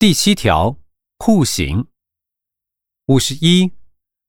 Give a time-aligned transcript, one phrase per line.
[0.00, 0.78] 第七条，
[1.18, 1.84] 酷刑。
[3.08, 3.70] 五十一，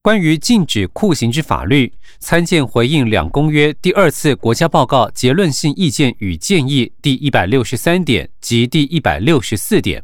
[0.02, 10.04] 关于禁止酷刑之法律，参见回应两公约第二次国家报告结论性意见与建议第一百六十三点及第一百六十四点。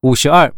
[0.00, 0.54] 五十二，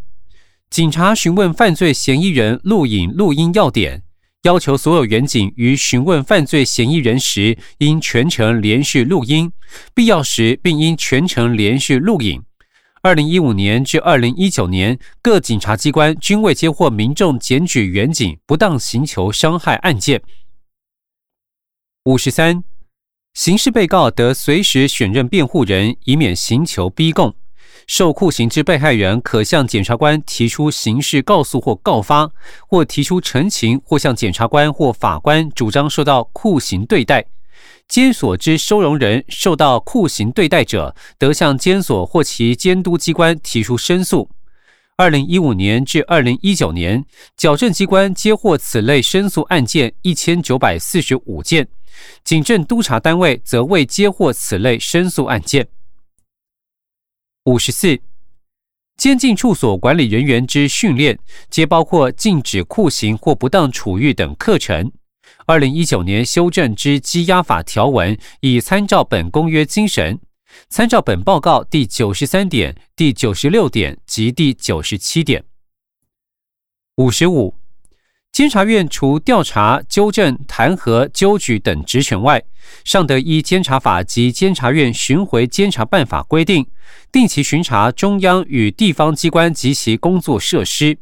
[0.71, 4.05] 警察询问犯罪嫌疑人录影录音要点，
[4.45, 9.51] 要求所有员警于询问犯罪嫌疑人时，应全程连续录音，
[9.93, 12.45] 必要时并应全程连续录影。
[13.05, 20.23] 二零一五年至二零一九年，各警察机关均未接获民众检举远警不当刑求伤害案件。
[22.05, 22.65] 五十三，
[23.35, 27.35] 刑事被告得随时选任辩护人，以免刑求逼供。
[27.87, 32.31] 受酷刑之被害人可向检察官提出刑事告诉或告发，
[32.67, 37.27] 或提出陈情，或向检察官或法官主张受到酷刑对待。
[37.87, 44.31] 监所之收容人受到酷刑对待者，得向监所或其监督机关提出申诉。
[44.97, 47.05] 二零一五年至二零一九年，
[47.37, 51.69] 矫正机关接获此类申诉案件一千九百四十五件，
[52.23, 55.69] 警政督察单位则未接获此类申诉案件。
[57.45, 58.01] 五十四，
[58.97, 61.19] 监禁处所管理人员之训练，
[61.51, 64.93] 皆包括禁止酷刑或不当处遇等课程。
[65.47, 70.19] 二零一九年修正之羁押法条文，已参照本公约精神，
[70.71, 75.45] 参照本报告第九十三点、第九十六点及第九十七点。
[76.97, 77.57] 五十五，
[78.33, 82.43] 监察院除调查、纠正、弹劾、纠举等职权外，
[82.83, 86.67] 尚得依监察法及监察院巡回监察办法规定，
[87.13, 90.97] 定期巡查中央与地方机关及其工作设施。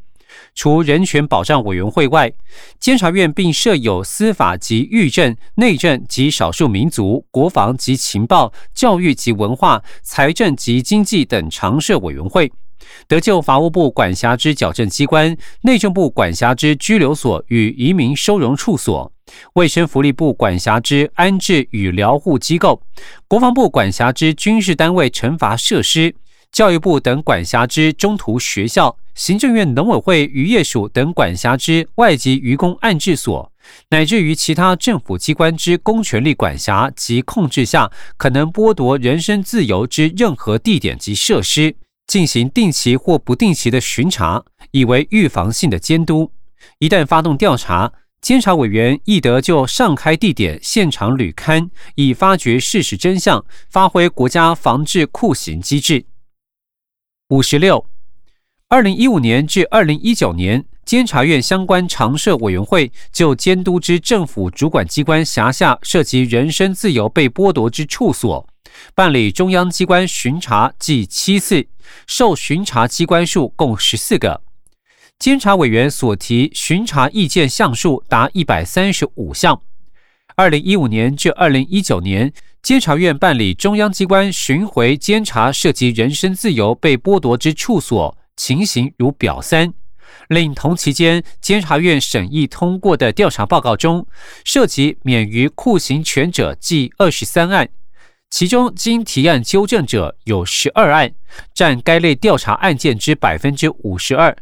[0.55, 2.31] 除人权保障委员会外，
[2.79, 12.51] 监察院并设有司法及狱政、内政及少数民族、国防及情报、教育及文化、财政及经济等常设委员会，
[13.07, 19.11] 得就法务部管辖之矫正机关、内政部管辖之拘留所与移民收容处所、
[19.53, 22.81] 卫生福利部管辖之安置与疗护机构、
[23.27, 26.13] 国防部管辖之军事单位惩罚设施、
[26.53, 28.95] 教育部等管辖之中途学校。
[29.15, 33.51] 行政院农委会渔业署等管辖之外籍渔工安置所，
[33.89, 41.75] 乃至于其他政府机关之公权力管辖及控制下，可能剥夺人身自由之任何地点及设施，
[42.07, 46.31] 进行定期或不定期的巡查，以为预防性的监督。
[46.79, 56.05] 一旦发动调查，监察委员亦得就上开地点现场履勘，以发掘事实真相，发挥国家防治酷刑机制。
[57.33, 57.83] 五十六。
[58.69, 68.47] 二零一五年至二零一九年，监察院相关常设委员会就监督之政府主管机关辖下涉及人身自由被剥夺之处所，
[68.93, 71.65] 办理中央机关巡查计七次，
[72.05, 74.43] 受巡查机关数共十四个。
[75.17, 79.59] 监察委员所提巡查意见项数达一百三十五项。
[80.35, 82.31] 二零一五年至二零一九年，
[82.63, 88.17] 监察院办理中央机关巡回监察涉及人身自由被剥夺之处所。
[88.37, 89.73] 情形如表三，
[90.29, 94.07] 另同期间监察院审议通过的调查报告中，
[94.45, 97.67] 涉及免于酷刑权者计二十三案，
[98.31, 101.13] 其中经提案纠正者有十二案，
[101.53, 104.33] 占该类调查案件之百分之五十二；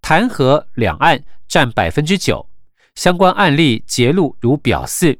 [0.00, 2.46] 弹劾两案，占百分之九。
[2.94, 5.18] 相关案例揭录如表四。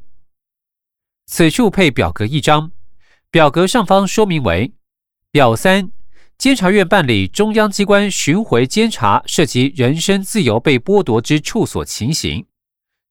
[1.33, 2.73] 此处配表格一张，
[3.31, 4.73] 表格上方说明为
[5.31, 5.93] 表三。
[6.37, 12.47] 监察院办理中央机关巡回监察涉及人身自由被剥夺之处所情形，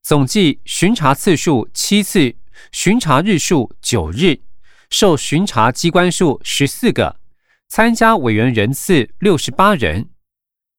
[0.01, 2.35] 总计巡查次数七次，
[2.73, 4.41] 巡查日数九日，
[4.89, 7.21] 受巡查机关数十四个，
[7.69, 10.09] 参加委员人次六十八人，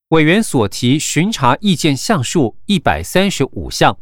[0.09, 3.99] 委员所提巡查意见项数一百三十五项，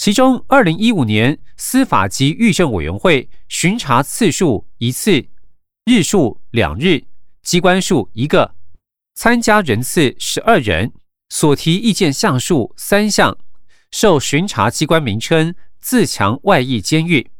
[0.00, 5.26] 其中二零一五年司法及狱政委员会巡查次数一次。
[5.84, 7.04] 日数两日，
[7.42, 8.54] 机关数一个，
[9.14, 10.90] 参加人次十二人，
[11.28, 13.36] 所提意见项数三项，
[13.90, 17.30] 受巡查机关名称自强外役监狱。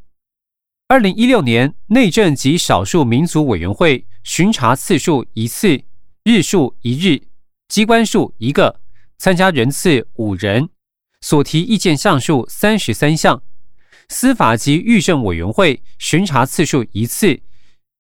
[0.87, 5.83] 二零一六年内政及少数民族委员会巡查次数一次，
[6.25, 7.23] 日数一日，
[7.69, 8.83] 机关数一个，
[9.17, 10.69] 参加人次五人，
[11.21, 13.43] 所提意见项数三十三项。
[14.09, 17.41] 司法及预政委员会巡查次数一次。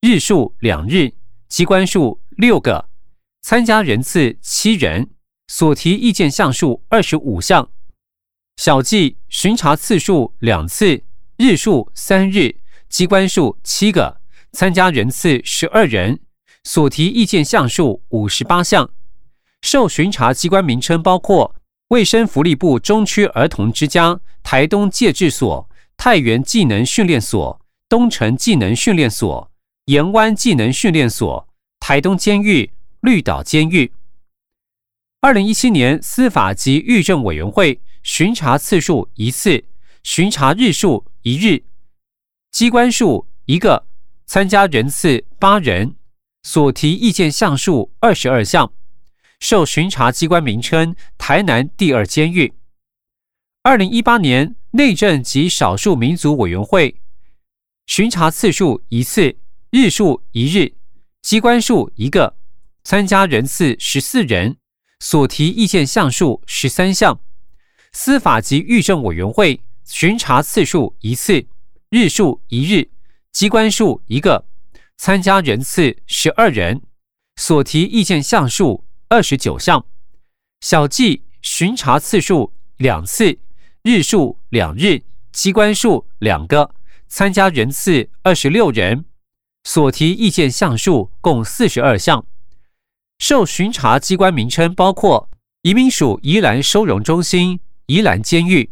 [0.00, 1.12] 日数两日，
[1.46, 2.88] 机关数六个，
[3.42, 5.10] 参加人次七人，
[5.46, 7.68] 所提意见项数二十五项。
[8.56, 11.02] 小计巡查次数两次，
[11.36, 12.56] 日数三日，
[12.88, 14.20] 机关数七个，
[14.52, 16.20] 参加人次十二人，
[16.64, 18.90] 所提意见项数五十八项。
[19.60, 21.54] 受巡查机关名称包括
[21.90, 29.50] 卫生福利部中区儿童之家、台东戒治所、太原技能训练所、东城技能训练所、
[29.86, 31.48] 盐湾技能训练所、
[31.80, 32.70] 台东监狱、
[33.00, 33.90] 绿岛监狱。
[35.20, 39.64] 二零一七年司法及狱政委员会巡查次数一次，
[40.04, 41.64] 巡查日数一日，
[42.52, 43.84] 机关数一个，
[44.26, 45.96] 参加人次八人，
[46.44, 48.72] 所提意见项数二十二项。
[49.40, 52.52] 受巡查机关名称：台南第二监狱。
[53.62, 57.00] 二零一八年内政及少数民族委员会
[57.86, 59.36] 巡查次数一次，
[59.70, 60.74] 日数一日，
[61.22, 62.36] 机关数一个，
[62.84, 64.56] 参加人次十四人，
[65.00, 67.18] 所提意见项数十三项。
[67.92, 71.46] 司法及狱政委员会巡查次数一次，
[71.88, 72.90] 日数一日，
[73.32, 74.46] 机关数一个，
[74.96, 76.82] 参加人次十二人，
[77.36, 78.84] 所提意见项数。
[79.12, 79.84] 二十九项，
[80.60, 83.40] 小计巡查次数两次，
[83.82, 85.02] 日数两日，
[85.32, 86.72] 机关数两个，
[87.08, 89.04] 参加人次二十六人，
[89.64, 92.24] 所提意见项数共四十二项。
[93.18, 95.28] 受巡查机关名称包括
[95.62, 98.70] 移民署宜兰收容中心、宜兰监狱。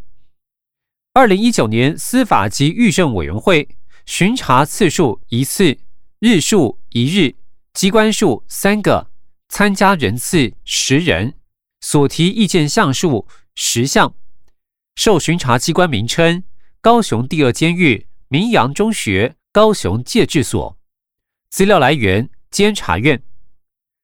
[1.15, 3.69] 二零一九年司法及狱政委员会
[4.07, 5.77] 巡查次数一次，
[6.21, 7.35] 日数一日，
[7.75, 9.11] 机关数三个。
[9.49, 11.35] 参加人次十人，
[11.81, 14.15] 所提意见项数十项。
[14.95, 16.45] 受巡查机关名称：
[16.81, 20.79] 高雄第二监狱、明阳中学、高雄戒治所。
[21.51, 23.23] 资料来源：监察院。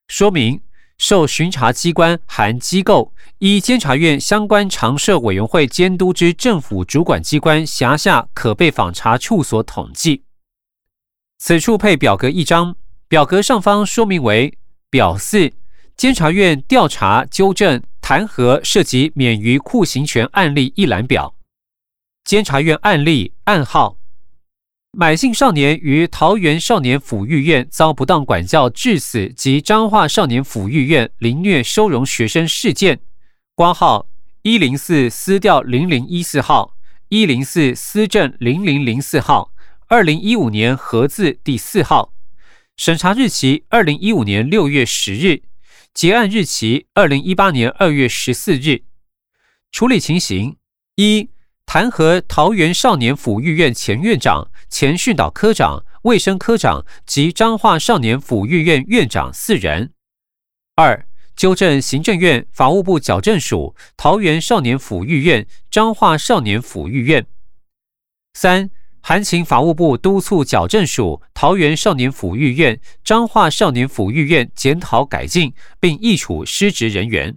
[0.08, 0.62] 说明：
[0.98, 10.24] 受巡查机关含机构依监察院相关常设委员会监督之政府主管机关辖下可被访查处所统计。
[11.38, 12.76] 此处配表格一张，
[13.08, 14.56] 表格上方说明为。
[14.94, 15.50] 表四，
[15.96, 21.34] 监察院调查、纠正、弹劾涉及免于酷刑权案例一览表。
[22.24, 23.96] 监察院案例案号：
[24.92, 33.00] 买姓少年于桃园少年抚育院遭不当管教致死及彰化少年抚育院凌虐收容学生事件，
[33.56, 34.06] 挂号
[34.42, 36.76] 一零四私调零零一四号、
[37.08, 39.50] 一零四私政零零零四号，
[39.88, 42.13] 二零一五年合字第四号。
[42.76, 45.42] 审查日期：二零一五年六月十日，
[45.94, 48.82] 结案日期：二零一八年二月十四日。
[49.70, 50.56] 处理情形：
[50.96, 51.30] 一、
[51.64, 59.90] 弹劾桃园少年抚育院前院长、前训导科长、卫生科长及彰化少年抚育院院长四人；
[60.74, 61.06] 二、
[61.36, 67.22] 纠正行政院、法务部矫正署桃园少年抚育院、彰化少年抚育院；
[68.34, 68.70] 三。
[69.06, 77.36] 函请法务部督促矫正署桃园少年抚育院、彰化少年抚育院检讨改进，并议处失职人员。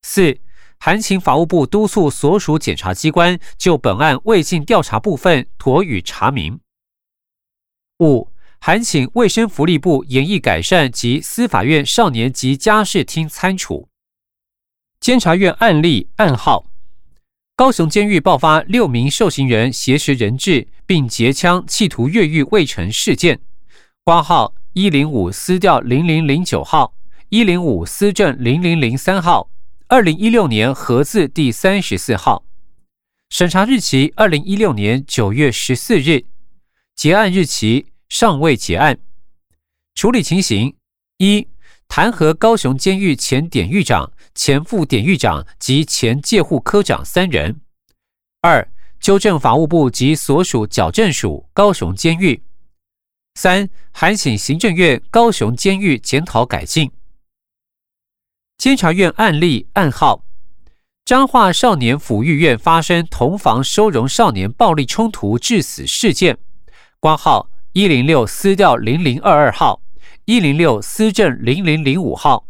[0.00, 0.38] 四、
[0.78, 6.58] 函请法务部督促所属检察机关就本案未尽调查部分妥予查明。
[7.98, 13.90] 五、函请卫生福利部严议改善及司法院少年及家事厅参处。
[14.98, 16.71] 监察院案例案号。
[17.54, 23.40] 高雄监狱爆发六名受刑人挟持人质并劫枪企图越狱未成事件，
[24.02, 26.94] 挂号一零五私调零零零九号、
[27.28, 29.50] 一零五私证零零零三号，
[29.88, 32.42] 二零一六年核字第三十四号。
[33.28, 36.24] 审查日期二零一六年九月十四日，
[36.94, 38.98] 结案日期尚未结案。
[39.94, 40.74] 处理情形
[41.18, 41.51] 一。
[41.94, 47.56] 弹劾高雄监狱前典狱长、前副典狱长及前戒护科长三人；
[48.40, 48.66] 二、
[48.98, 52.40] 纠正法务部及所属矫正署高雄监狱；
[53.34, 56.90] 三、函请行政院高雄监狱检讨改进。
[58.56, 60.24] 监察院案例案号：
[61.04, 66.38] 彰化少年抚育院发生同房收容少年暴力冲突致死事件，
[66.98, 69.81] 挂号一零六私调零零二二号。
[70.32, 72.46] 一零六司政零零零五号，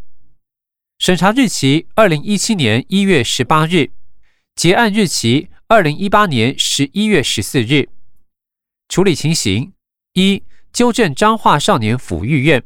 [1.01, 3.91] 审查日期二零一七年一月十八日，
[4.55, 7.89] 结案日期二零一八年十一月十四日。
[8.89, 9.73] 处理情形：
[10.12, 12.61] 一、纠正彰化少年抚育院；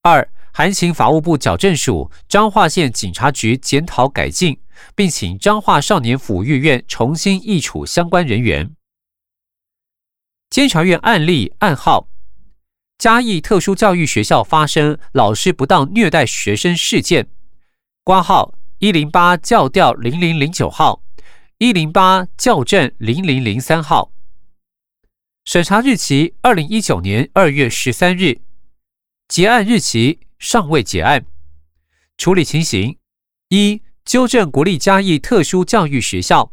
[0.00, 4.58] 二、函请法务部矫正署彰化县警察局检讨改进，
[4.94, 8.74] 并请彰化少年抚育院重新议处相关人员。
[10.48, 12.08] 监察院案例案号。
[13.04, 17.28] 嘉义特殊教育学校发生老师不当虐待学生事件，
[18.02, 21.02] 挂号一零八教调零零零九号，
[21.58, 24.10] 一零八校正零零零三号。
[25.44, 28.40] 审查日期二零一九年二月十三日，
[29.28, 31.26] 结案日期尚未结案。
[32.16, 32.96] 处理情形：
[33.50, 36.50] 一、纠正国立嘉义特殊教育学校；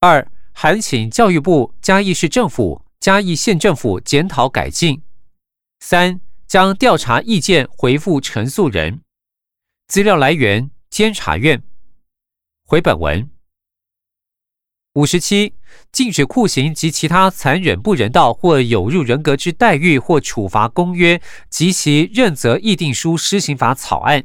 [0.00, 5.02] 二、函请教育部、嘉义市政府、嘉义县政府检讨改进；
[5.80, 9.00] 三、将调查意见回复陈述人。
[9.86, 11.62] 资料来源：监察院。
[12.64, 13.30] 回本文。
[14.94, 15.54] 五十七，
[15.92, 24.24] 禁止酷刑及其他残忍不人道或有辱人格之待遇或处罚公约及其认责议定书施行法草案。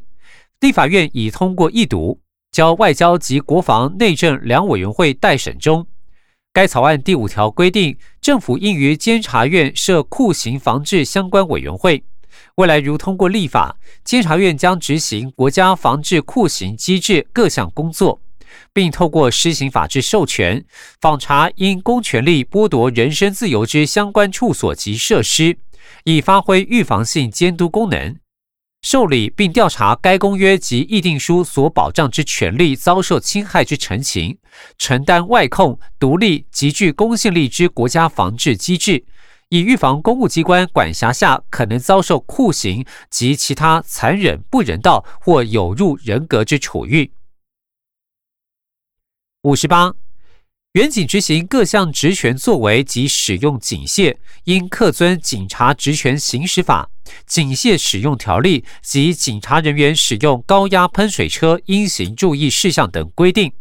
[0.59, 2.19] 立法院已通过一读，
[2.51, 5.87] 交外交及国防内政两委员会待审中。
[6.53, 12.03] 该草案第五条规定，政府应于监察院设酷刑防治相关委员会。
[12.57, 18.21] 未来如通过立法，监察院将执行国家防治酷刑机制各项工作，
[18.71, 20.63] 并透过施行法制授权，
[21.01, 25.57] 访查因公权力剥夺人身自由之相关处所及设施，
[26.03, 28.15] 以发挥预防性监督功能。
[28.83, 34.37] 受理并调查该公约及议定书所保障之权利遭受侵害之陈情，
[34.77, 39.05] 承担外控、独立及具公信力之国家防治机制，
[39.47, 47.09] 以预防公务机关管辖下可能遭受酷刑及其他残忍不人道或有辱人格之处遇。
[49.43, 49.93] 五十八。
[50.73, 54.15] 原警执行各项职权作为及使用警械，
[54.45, 56.89] 应恪遵《警察职权行使法》、
[57.27, 63.51] 警械使用条例及警察人员使用高压喷水车应行注意事项等规定，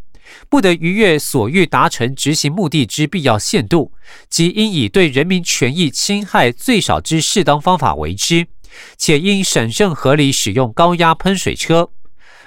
[0.49, 3.91] 不得逾越所欲达成执行目的之必要限度，
[4.27, 8.47] 即应以对人民权益侵害最少之适当方法为之，
[8.97, 11.91] 且应审慎合理使用高压喷水车。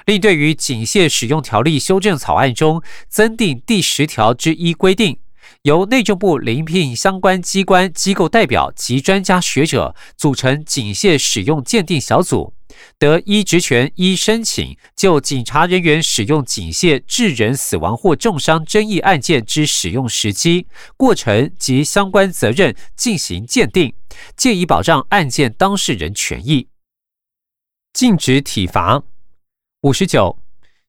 [0.06, 5.18] 另对于警械使用条例修正草案中增订第十条之一规定，
[5.62, 12.54] 由内政部遴聘相关机关机构代表及专家学者组成警械使用鉴定小组，
[13.00, 23.92] 得依职权依申请就警察人员使用警械致人死亡或重伤争议案件之使用时机、过程及相关责任进行鉴定，
[24.36, 26.68] 借以保障案件当事人权益。
[27.92, 29.02] 禁止体罚。
[29.82, 30.38] 五十九，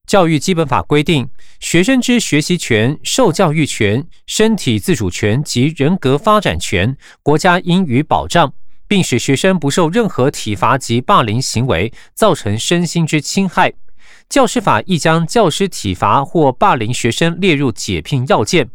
[0.07, 1.29] 教育基本法规定，
[1.59, 8.53] 学生之学习权、受教育权、身体自主权及人格发展权，国家应予保障，
[8.87, 13.73] 并使学生不受任何体罚及霸凌行为造成身心之侵害。
[14.29, 18.69] 教师法亦将教师体罚或霸凌学生列入解聘要件。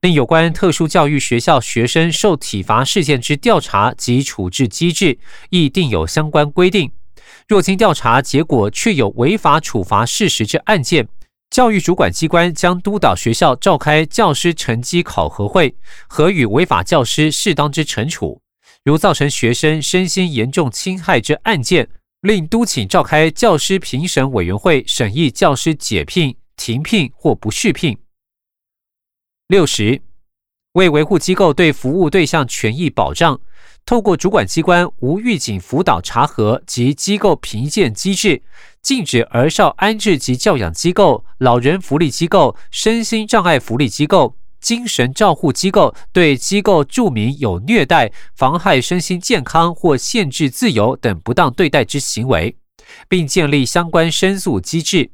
[0.00, 5.18] 另有关特殊教育学校学生受体罚事件之调查及处置机制，
[5.50, 6.90] 亦定有相关规定。
[7.50, 11.08] 若经调查结果确有违法处罚事实之案件，
[11.50, 15.74] 教育主管机关将督导学校召开教师成绩考核会，
[16.06, 18.40] 和与违法教师适当之惩处。
[18.84, 21.88] 如造成学生身心严重侵害之案件，
[22.20, 27.98] 另督请召开教师评审委员会审议教师解聘、停聘或不续聘。
[29.48, 30.00] 六十，
[30.74, 33.40] 为维护机构对服务对象权益保障。
[33.90, 38.40] 透过主管机关无预警辅导查核及机构评鉴机制，
[38.80, 52.56] 禁止儿少安置及教养机构、老人福利机构、身心障碍福利机构、精神照护机构对机构注明有虐待、妨害身心健康或限制自由等不当对待之行为，
[53.08, 55.10] 并建立相关申诉机制。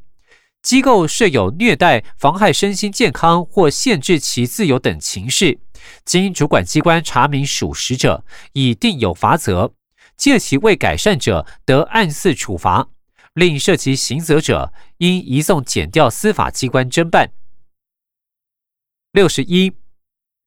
[0.66, 5.60] 机构设有虐待、妨害身心健康或限制其自由等情事。
[6.04, 9.70] 经主管机关查明属实者，已定有罚则；
[10.16, 12.88] 借其未改善者，得按次处罚；
[13.34, 17.30] 另涉及刑责者，应移送检调司法机关侦办。
[19.12, 19.72] 六十一，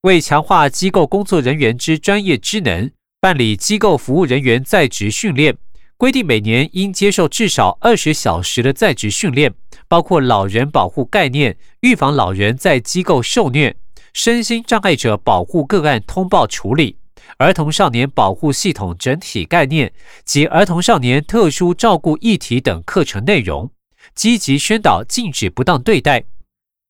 [0.02, 5.58] 为强化机构工作人员之专业知能，办理机构服务人员在职训练，
[6.00, 9.54] 规定每年应接受至少二十小时的在职训练，
[9.90, 13.76] 包括老人保护概念、预防老人在机构受虐。
[14.14, 16.96] 身心障碍者保护个案通报处理、
[17.38, 19.92] 儿童少年保护系统整体概念
[20.24, 23.70] 及儿童少年特殊照顾议题等课程内容，
[24.16, 26.24] 积极宣导禁止不当对待。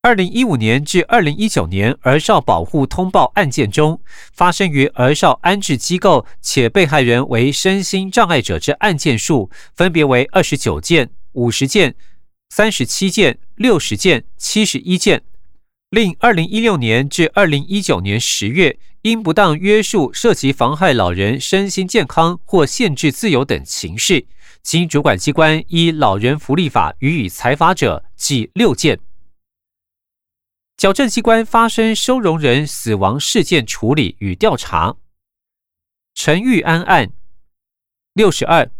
[0.01, 3.99] 二零一五年至二零一九年儿少保护通报案件中，
[4.31, 11.95] 发生于儿少安置机构且被害人为身心障碍者之案件数，分别为二十九件、五十件、
[12.49, 15.21] 三十七件、六十件、七十一件。
[15.89, 24.25] 另，二零一六年至二零一九年十月，因不当约束涉及妨害老人身心健康或限制自由等情事，
[24.63, 28.97] 经主管机关依老人福利法予以裁罚者，计六件。
[30.79, 34.95] 矫正机关发生收容人死亡事件处理与调查。
[36.15, 37.11] 陈玉安案
[38.13, 38.71] 六十二，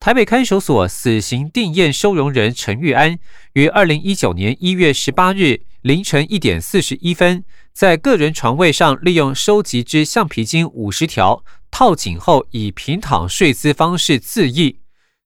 [0.00, 3.16] 台北看守所死刑定验收容人陈玉安，
[3.52, 14.80] 于二零一九年一月十八日凌晨一点四十一分，在个人床位上利用收集之橡皮筋五十条套紧后，以平躺睡姿方式自缢。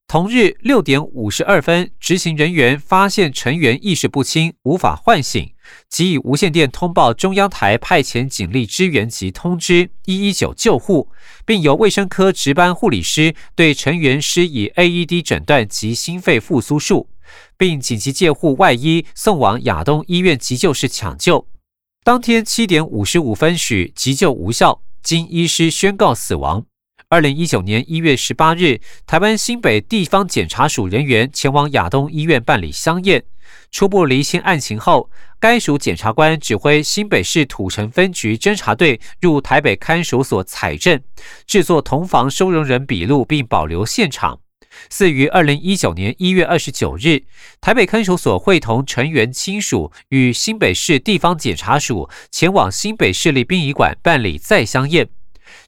[0.07, 5.53] 同日六点五十二分，执行人员发现成员意识不清，无法唤醒，
[5.89, 11.11] 即以无线电通报中央台派遣警力支援及通知一一九救护，
[11.45, 17.09] 并由卫生科值班护理师对成员施以 AED 诊断及心肺复苏术，
[17.57, 21.49] 并紧急借护外医送往亚东医院急救室抢救。
[22.05, 26.67] 当天七点五十五分许，急救无效，经医师宣告死亡。
[27.15, 33.23] 二零一九年一月十八日，台湾新北地方检察署人员前往亚东医院办理相验，
[33.71, 41.01] 初步厘清案情后，该署检察官指挥新北市土城分局侦查队入台北看守所采证，
[41.47, 44.41] 制作同房收容人笔录，并保留现场。
[44.91, 47.23] 四于二零一九年一月二十九日，
[47.61, 55.11] 台北看守所会同成员亲属与新北市地方检察署前往新北市立殡仪馆办理再相验。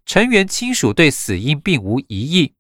[0.07, 2.55] 成员亲属对死因并无疑义，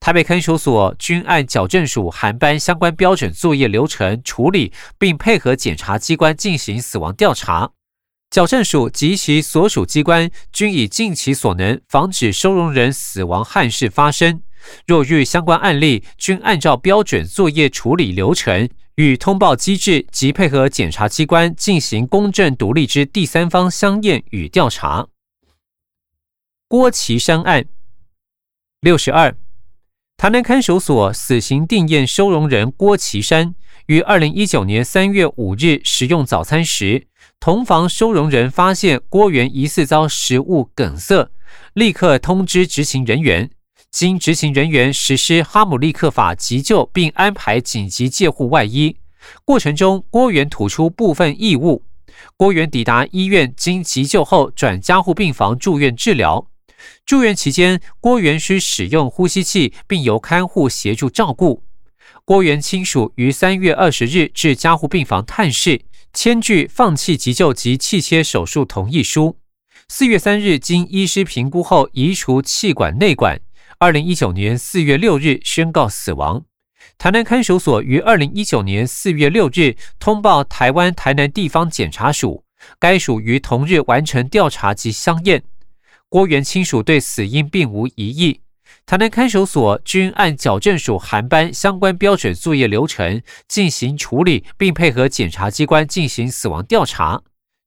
[0.00, 7.70] 台北看守所均按矫正署函班相关标准作业流程处理，并配合检察机关进行死亡调查。
[8.30, 14.42] 矫正署及其所属机关均已尽其所能防止收容人死亡憾事发生。
[14.86, 25.06] 若遇相关案例，均按照标准作业处理流程与通报机制及配合检察机关进行公正独立之第三方相验与调查。
[26.70, 27.64] 郭岐山案。
[28.82, 29.34] 六十二，
[30.18, 33.54] 台南看守所死刑定验收容人郭岐山，
[33.86, 37.06] 于二零一九年三月五日食用早餐时，
[37.40, 41.30] 同房收容人发现郭元疑似遭食物梗塞，
[41.72, 43.50] 立刻通知执行人员，
[43.90, 48.98] 经执行人员实施哈姆立克法急救，并安排紧急借护外衣，
[49.42, 51.86] 过程中郭元吐出部分异物，
[52.36, 56.46] 郭元抵达医院，经急救后转加护病房住院治疗。
[57.04, 61.64] 住院期间，郭元需使用呼吸器，并由看护协助照顾。
[62.24, 65.80] 郭元亲属于三月二十日至加护病房探视，
[66.12, 69.38] 签具放弃急救及气切手术同意书。
[69.88, 73.40] 四月三日，经医师评估后移除气管内管。
[73.78, 76.44] 二零一九年四月六日宣告死亡。
[76.98, 82.44] 台南看守所于二零一九年四月六日通报台湾台南地方检察署，
[82.78, 85.44] 该署于同日完成调查及相验。
[86.10, 88.40] 郭元亲属对死因并无疑义，
[88.86, 97.20] 台南看守所均按矫正署函班相关标准作业流程进行处理，并配合检察机关进行死亡调查。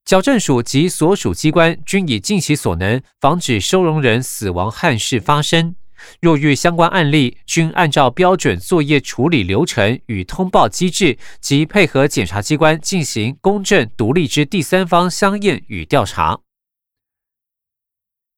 [0.04, 5.76] 矫正署及所属机关均已尽其所能防止收容人死亡憾事发生。
[6.20, 16.40] 若遇相关案例，均按照标准作业处理流程与通报机制，及配合检察机关进行公正独立之第三方相验与调查。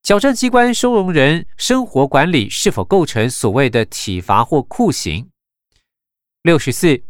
[0.05, 5.31] 矫正机关收容人生活管理是否构成所谓的体罚或酷刑？
[6.43, 7.01] 六十四，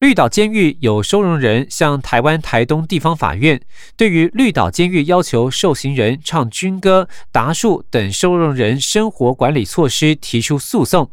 [0.00, 3.62] 绿岛监狱有收容人向台湾台东地方法院，
[3.96, 11.12] 对于绿岛监狱要求受刑人唱军歌、答数等收容人生活管理措施提出诉讼，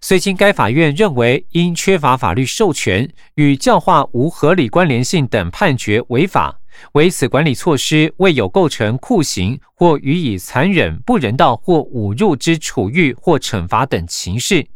[0.00, 6.57] 虽经该法院认为因缺乏法律授权与教化无合理关联性等判决违法。
[6.92, 14.66] 为此管理措施未有构成酷刑或予以残忍、不人道或侮辱之处遇或惩罚等情事，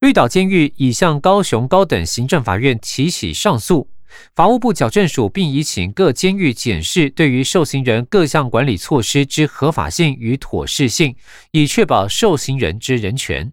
[0.00, 3.90] 绿岛监狱已向高雄高等行政法院提起上诉。
[4.34, 11.16] 法务部矫正署并已请各监狱检视对于受刑人各项管理措施之合法性与妥适性，
[11.50, 13.52] 以确保受刑人之人权。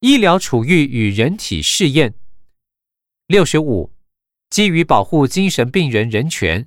[0.00, 2.14] 医疗处遇与人体试验
[3.26, 3.95] 六十五。
[4.48, 6.62] 基于保护精神病人人权，《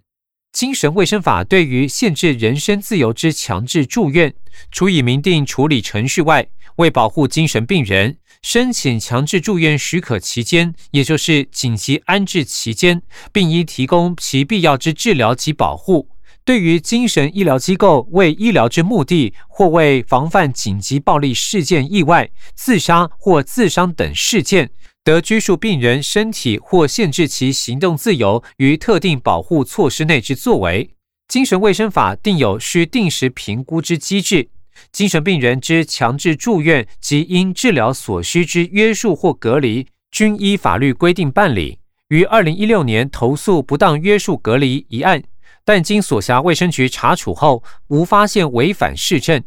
[0.52, 4.34] 精神卫生法》对于限制人身自由之强制住院，
[4.70, 16.10] 除以明定处理程序外，为保护精神病人，申请强制住院许可期间，也就是紧急安置期间，并应提供其必要之治疗及保护。
[16.46, 24.72] 对于精神医疗机构为医疗之目的，或为防范紧急暴力事件、意外、自杀或自伤等事件。
[25.10, 30.92] 得拘束病人身体或限制其行动自由于特定保护措施内之作为，
[31.28, 34.50] 精神卫生法定有需定时评估之机制。
[34.92, 41.80] 精神病人之强制住院及因治疗所需之约束或隔离，均依法律规定办理。
[42.10, 45.24] 于二零一六年投诉不当约束隔离一案，
[45.66, 49.44] 但经所辖卫生局查处后，无发现违反事证。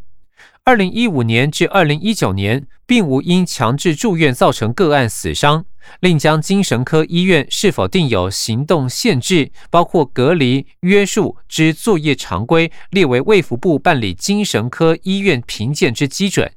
[0.64, 5.64] 二零一五年至二零一九年，并无因强制住院造成个案死伤，
[5.98, 16.53] 另将精神科医院是否定有行动限制，包括隔离、约束之作业常规，列为卫福部办理精神科医院评鉴之基准。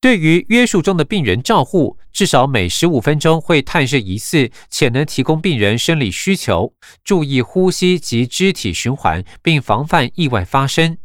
[0.00, 10.96] 对于约束中的病人照护，至少每十五分钟会探视一次，且能提供病人生理需求，注意呼吸及肢体循环，并防范意外发生，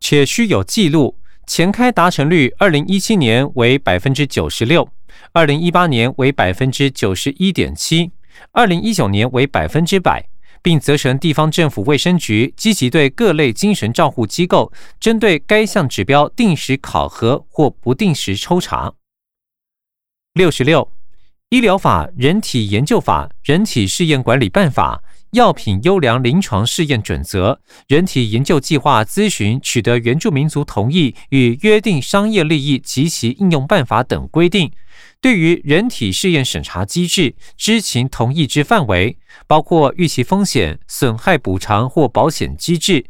[0.00, 1.18] 且需有记录。
[1.48, 4.86] 前开达成率，二零一七年为百分之九十六，
[5.32, 8.12] 二零一八年为百分之九十一点七，
[8.52, 10.28] 二零一九年为百分之百。
[10.60, 18.92] 并责成地方政府卫生局积极对各类精神照护机构针对该项指标定时考核或不定时抽查。
[20.34, 20.92] 六十六，
[21.50, 25.00] 医疗法、人体研究法、人体试验管理办法、
[25.32, 34.72] 药品优良临床试验准则、人体研究计划咨询取得原住民族同意与约定商业利益及其应用办法等规定。
[35.20, 43.04] 对于人体试验审查机制，知情同意之范围，包括预期风险、损害补偿或保险机制、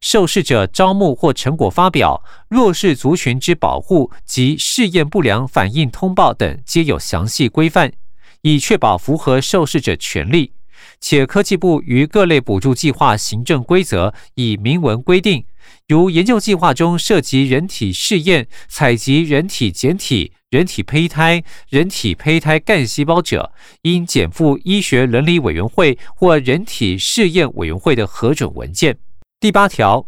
[0.00, 7.92] 受试者招募或成果发表、弱势族群之保护及试验不良反应通报等，皆有详细规范，
[8.40, 10.52] 以确保符合受试者权利。
[11.00, 15.44] 且科技部于各类补助计划行政规则以明文规定，
[15.86, 20.32] 如研究计划中涉及人体试验、采集人体检体。
[20.50, 28.96] 人体胚胎、人体胚胎干细胞者，应减负医学伦理委员会或人体试验委员会的核准文件。
[29.38, 30.06] 第八条，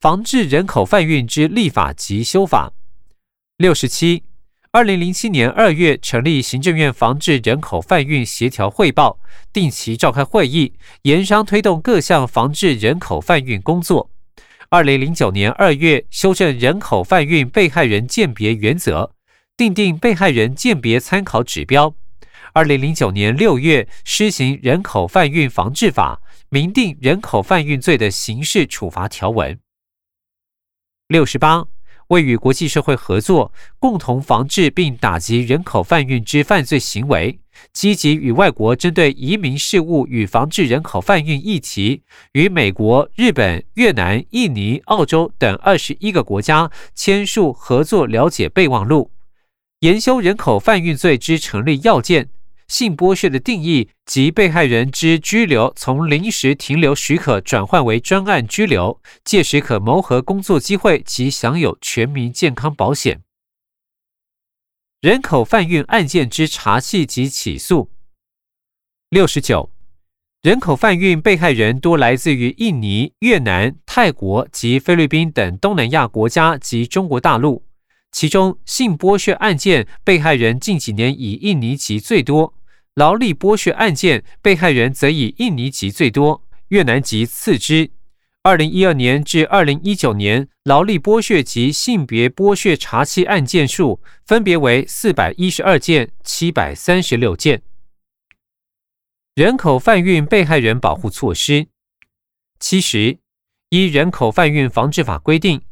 [0.00, 2.72] 防治人口贩运之立法及修法。
[3.56, 4.22] 六十七，
[4.72, 9.18] 二零零七年二月成立行政院防治人口贩运协调汇报，
[9.52, 14.08] 定期召开会议，研商推动各项防治人口贩运工作。
[14.68, 19.12] 二零零九年二月修正人口贩运被害人鉴别原则。
[19.56, 21.92] 订定被害人鉴别参考指标。
[22.52, 29.58] 二零零九年六月施行人口贩运防治法，明定人口贩运罪的刑事处罚条文。
[31.08, 31.66] 六十八，
[32.10, 37.38] 为与国际社会合作，共同防治并打击人口贩运之犯罪行为，
[37.72, 49.12] 积极与外国针对移民事务与防治人口贩运议题，与美国、日本、越南、印尼、澳洲等二十一个国家签署合作了解备忘录。
[49.80, 52.28] 研修人口贩运罪之成立要件、
[52.70, 63.22] 性剥削的定义及被害人之拘留从临时停留许可转换为专案拘留，届时可谋合工作机会及享有全民健康保险。
[65.00, 67.90] 人口贩运案件之查系及起诉。
[69.08, 69.72] 六十九，
[70.40, 77.64] 人口贩运被害人多来自于印尼、越南、泰国及菲律宾等东南亚国家及中国大陆。
[78.12, 82.52] 其中，性剥削案件被害人近几年以印尼籍最多；
[82.94, 87.92] 劳力剥削案件被害人则以印尼籍最多，越南籍次之。
[88.42, 97.62] 二零一二年至二零一九年，劳力剥削及性别剥削查缉案件数分别为四百一十二件、七百三十六件。
[99.34, 101.68] 人口贩运被害人保护措施
[102.58, 103.18] 七十，
[103.68, 105.62] 依人口贩运防治法规定。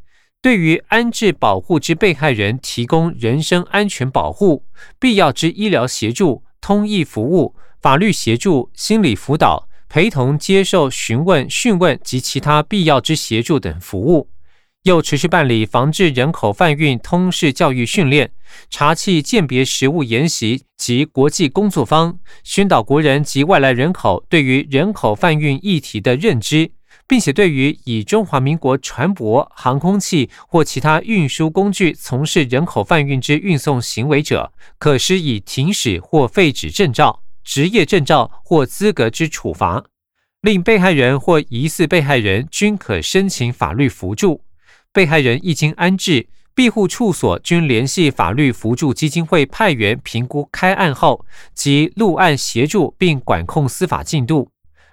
[0.40, 4.64] 对于安置保护之被害人，提供人身安全保护、
[5.00, 14.28] 必要之医疗协助、通译服务、法律协助、心理辅导、陪同接受询问、讯问及其他必要之协助等服务；
[14.82, 18.32] 又持续办理防治人口贩运通识教育训练、
[18.68, 26.72] 查缉鉴别实务研习及国际工作坊，宣导国人及外来人口对于人口贩运议题的认知。
[27.08, 39.82] 并且对于以中华民国船舶、航空器或其他运输工具从事人口贩运之运送行为者，可施以停驶或废止证照、职业证照或资格之处罚。
[40.42, 44.42] 令被害人或疑似被害人均可申请法律扶助。
[44.92, 54.50] 被害人一经安置，庇护处所均联系法律扶助基金会派员评估开案后即录案协助，并管控司法进度。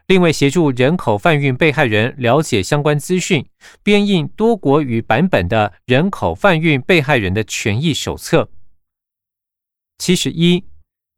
[0.08, 3.44] 另外，协助人口贩运被害人了解相关资讯，
[3.82, 8.48] 编印多国语版本的人口贩运被害人的权益手册。
[9.98, 10.64] 七十一，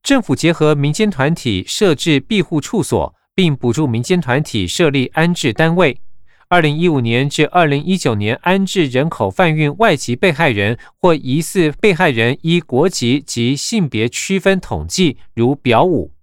[0.01, 5.99] 政府结合民间团体设置庇护处所，并补助民间团体设立安置单位。
[6.47, 16.13] 二零一五年至二零一九年安置人口贩运外籍被害人或疑似被害人依国籍及性别区分统计，如表五。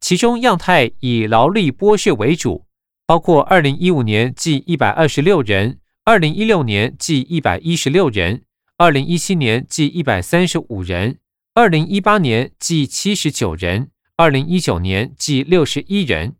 [0.00, 2.64] 其中样态以劳力剥削为主，
[3.06, 8.42] 包括二零一五年计一百二十六人，二零一六年计一百一十六人，
[8.76, 11.18] 二零一七年计一百三十五人，
[11.54, 16.36] 二零一八年计七十九人，二零一九年计六十一人。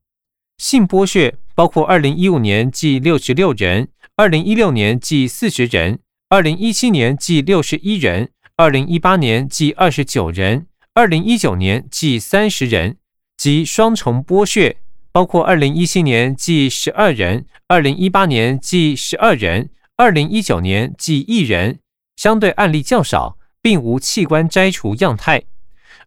[0.56, 12.96] 性剥削包括二零一五年计六十六人，二零一六年计四十人，二零一七年计六十一人，二零一八年计二十九人，二零一九年计三十人，
[13.38, 14.76] 及双重剥削
[15.12, 21.78] 包括二零一七年计十二人，二零一八年计十二人，二零一九年计一人。
[22.16, 25.44] 相对案例较少，并无器官摘除样态。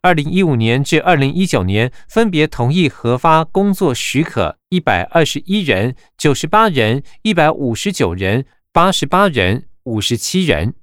[0.01, 10.73] 二零一五年至二零一九年分别同意核发工作许可一百二十一人、九十八人、一百五十九人、八十八人、五十七人。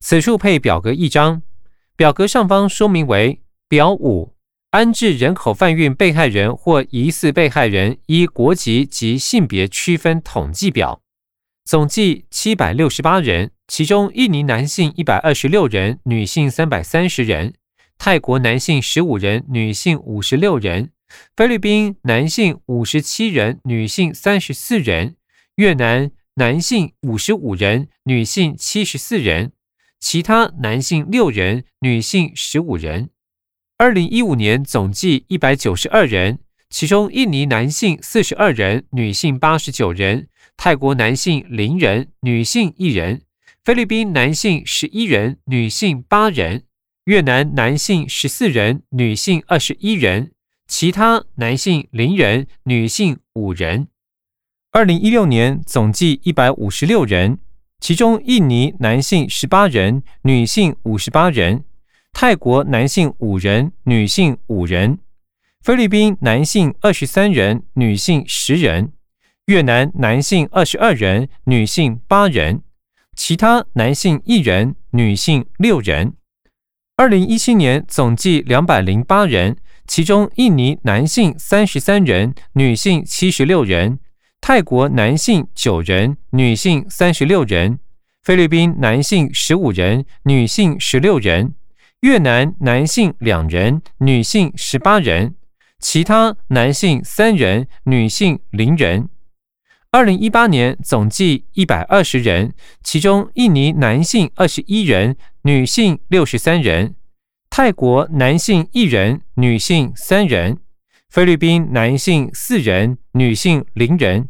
[0.00, 1.42] 此处配表格一张，
[1.94, 4.31] 表格上方说明为表五：
[4.72, 11.02] 安置人口贩运被害人或疑似被害人依国籍及性别区分统计表。
[11.66, 17.52] 总计七百六十八人，其中印尼男性一百二十六人，女性三百三十人；
[17.98, 20.86] 泰国男性十五人，女性五十六人；
[21.36, 25.16] 菲律宾男性五十七人，女性三十四人；
[25.56, 29.50] 越南男性五十五人，女性七十四人；
[30.00, 33.10] 其他男性六人，女性十五人。
[33.82, 36.38] 二零一五年总计一百九十二人，
[36.70, 40.28] 其中印尼男性四十二人，女性八十九人。
[40.56, 43.22] 泰国男性零人，女性一人；
[43.64, 46.60] 菲律宾男性十一人，女性八人；
[47.06, 50.28] 越南男性十四人，女性二十一人；
[50.68, 53.88] 其他男性零人，女性五人。
[54.70, 57.40] 二零一六年总计一百五十六人，
[57.80, 61.64] 其中印尼男性十八人，女性五十八人；
[62.12, 64.98] 泰国男性五人，女性五人；
[65.60, 68.92] 菲律宾男性二十三人，女性十人。
[69.46, 72.62] 越南男性二十二人，女性八人，
[73.16, 76.14] 其他男性一人，女性六人。
[76.96, 79.56] 二零一七年总计两百零八人，
[79.88, 83.98] 其中印尼男性三十三人，女性七十六人；
[84.40, 87.78] 泰国男性九人，女性三十六人；
[88.22, 91.54] 菲律宾男性十五人，女性十六人；
[92.02, 95.36] 越南男性两人，女性十八人，
[95.78, 99.08] 其他男性三人，女性零人。
[99.92, 106.94] 二零一八年总计一百二十人，其中印尼男性二十一人，女性六十三人；
[107.48, 110.56] 泰国男性一人，女性三人；
[111.08, 114.24] 菲律宾男性四人，女性零人；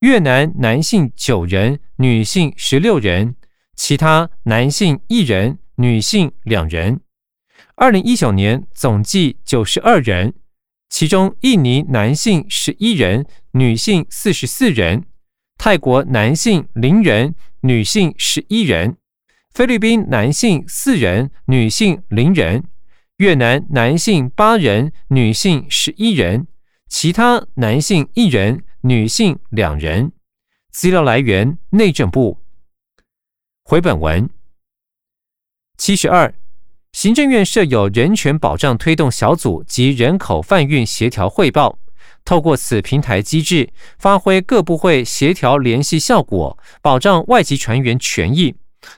[0.00, 3.32] 越南男性九人，女性十六人；
[3.74, 7.00] 其他男性一人，女性两人。
[7.76, 10.34] 二零一九年总计九十二人。
[10.88, 15.02] 其中，印尼男性十一人，女性四十四人；
[15.58, 18.94] 泰国男性零人，女性十一人；
[19.52, 22.62] 菲律宾男性四人，女性零人；
[23.16, 26.46] 越南男性八人，女性十一人；
[26.88, 30.12] 其他男性一人，女性两人。
[30.70, 32.38] 资料来源：内政部。
[33.64, 34.30] 回本文
[35.76, 36.32] 七十二。
[36.96, 41.78] 行政院设有人权保障推动小组及人口贩运协调汇报，
[42.24, 48.54] 透过此平台机制，发挥各部会协调联系效果，保障外籍船员权益。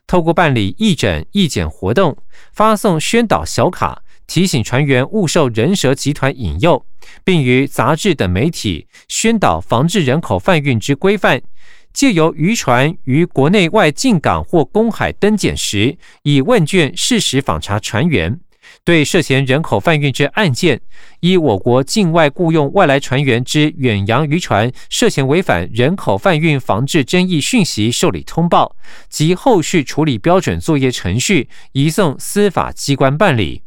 [0.06, 2.16] 透过办理义诊、义检活动，
[2.52, 6.86] 发送宣导小卡，提醒船员勿受人蛇集团引诱，
[7.24, 11.42] 并于杂志等媒体宣导防治人口贩运之规范。
[11.98, 18.38] 借由渔船于国内外进港或公海登检时，以问卷事实访查船员，
[18.84, 20.80] 对涉嫌人口贩运之案件，
[21.18, 28.76] 依我国境外雇佣外来船员之远洋渔船涉嫌违反人口贩运防治争议讯息受理通报
[29.08, 33.64] 及后续处理标准作业程序，移送司法机关办理。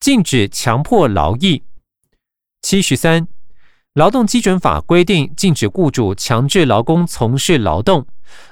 [0.00, 1.62] 禁止强迫劳役。
[2.62, 3.28] 七十三。
[3.94, 8.06] 劳动基准法规定，禁止雇主强制劳工从事劳动。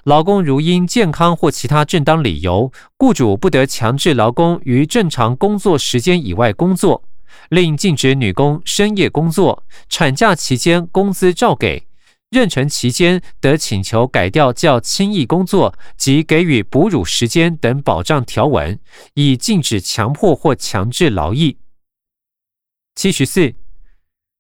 [0.05, 7.03] 劳工如因健康或其他正当理由，雇主不得强制劳工于正常工作时间以外工作。
[7.49, 11.87] 另禁止女工深夜工作，产假期间工资照给，
[12.31, 18.79] 妊娠期间得请求改掉较轻易工作及给予哺乳时间等保障条文，
[19.15, 21.57] 以禁止强迫或强制劳役。
[22.95, 23.55] 七十四。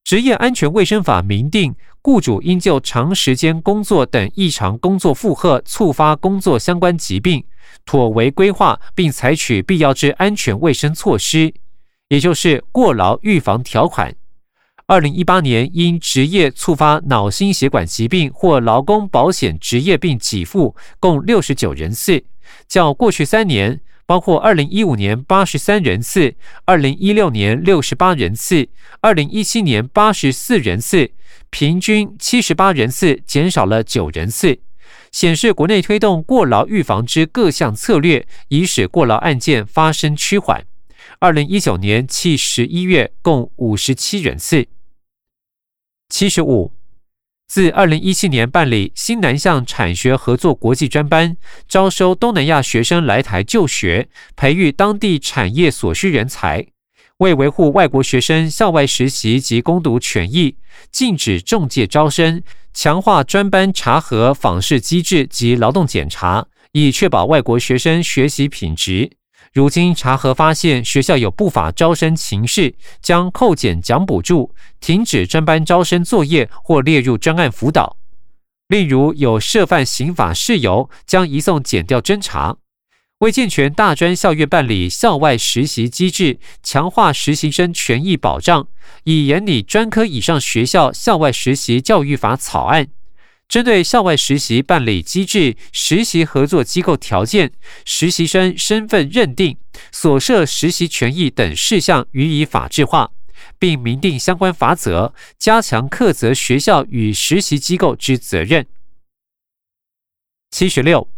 [0.05, 7.45] 职业安全卫生法明定，雇主应就长时间工作等异常工作负荷触发工作相关疾病，
[7.85, 11.53] 妥为规划并采取必要之安全卫生措施，
[12.09, 14.15] 也就是过劳预防条款。
[14.87, 22.25] 二零一八年因职业触发脑心血管疾病或劳工保险职业病给付共六十九人次，
[22.67, 28.69] 较过去三年，包括二零一五年八十三人次、二零一六年六十八人次、
[29.03, 31.13] 二零一七年八十四人次，
[31.49, 34.59] 平均七十八人次减少了九人次。
[35.13, 40.67] 显示国内推动过劳预防之各项策略，已使过劳案件发生趋缓。
[41.21, 44.67] 二零一九年七十一月共五十七人次。
[46.09, 46.73] 七十五，
[47.51, 51.37] 自二零一七年办理新南向产学合作国际专班，
[51.67, 56.65] 招收东南亚学生来台就学，培育当地产业所需人才。
[57.17, 60.55] 为维护外国学生校外实习及攻读权益，
[60.93, 62.41] 禁止中介招生。
[62.73, 69.11] 强化专班查核访视机制及劳动检查，以确保外国学生学习品质。
[69.53, 77.97] 如今查核发现学校有不法招生情事，将扣减奖补助，停止专班招生作业或列入专案辅导。
[78.69, 82.59] 例如有涉犯刑法事由，将移送检调侦查。
[83.19, 88.69] 为健全大专校院办理校外实习机制，强化实习生权益保障，
[89.03, 92.87] 已研拟专科以上学校校外实习教育法草案，
[93.51, 97.51] 针对校外实习办理机制、实习合作机构条件、
[97.85, 99.57] 实习生身份认定、
[99.91, 103.11] 所涉实习权益等事项予以法制化，
[103.59, 108.67] 并明定相关法则，加强课责学校与实习机构之责任。
[110.53, 111.09] 七十六。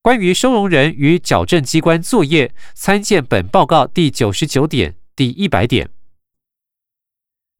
[0.00, 5.90] 关于收容人与矫正机关作业，参见本报告第九十九点、第一百点。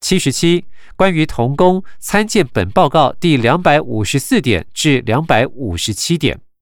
[0.00, 6.40] 七十七，关于童工，参见本报告第两百五十四点至两百五十七点。